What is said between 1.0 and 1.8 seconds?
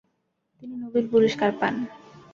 পুরস্কার পান।